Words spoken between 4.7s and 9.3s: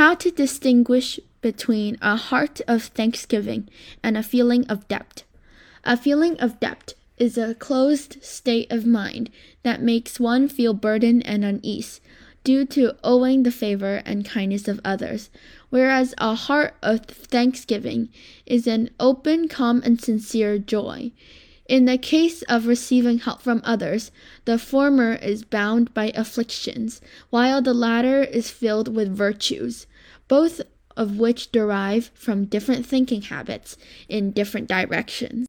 debt. A feeling of debt is a closed state of mind